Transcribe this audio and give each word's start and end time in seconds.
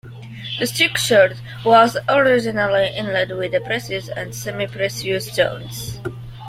The 0.59 0.65
structure 0.65 1.35
was 1.63 1.95
originally 2.09 2.89
inlaid 2.97 3.37
with 3.37 3.51
precious 3.63 4.09
and 4.09 4.33
semi-precious 4.33 5.31
stones. 5.31 5.99